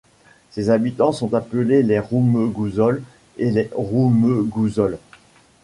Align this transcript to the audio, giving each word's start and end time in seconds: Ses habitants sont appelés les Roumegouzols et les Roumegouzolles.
Ses 0.49 0.71
habitants 0.71 1.11
sont 1.11 1.35
appelés 1.35 1.83
les 1.83 1.99
Roumegouzols 1.99 3.03
et 3.37 3.51
les 3.51 3.69
Roumegouzolles. 3.75 4.97